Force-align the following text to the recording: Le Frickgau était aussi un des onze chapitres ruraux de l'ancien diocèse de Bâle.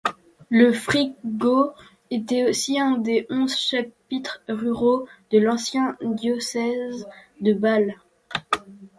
Le 0.49 0.73
Frickgau 0.73 1.73
était 2.09 2.49
aussi 2.49 2.79
un 2.79 2.97
des 2.97 3.27
onze 3.29 3.55
chapitres 3.55 4.41
ruraux 4.49 5.07
de 5.29 5.37
l'ancien 5.37 5.95
diocèse 6.01 7.07
de 7.39 7.53
Bâle. 7.53 7.95